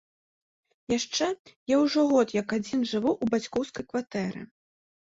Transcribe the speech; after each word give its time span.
Яшчэ, 0.97 1.27
я 1.75 1.79
ўжо 1.83 2.07
год 2.13 2.35
як 2.41 2.47
адзін 2.59 2.79
жыву 2.95 3.11
ў 3.23 3.37
бацькоўскай 3.37 3.83
кватэры. 3.93 4.41